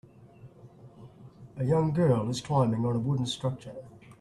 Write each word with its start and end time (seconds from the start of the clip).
A 1.57 1.63
young 1.63 1.93
girl 1.93 2.27
is 2.31 2.41
climbing 2.41 2.85
on 2.87 2.95
a 2.95 2.99
wooden 2.99 3.27
structure. 3.27 3.75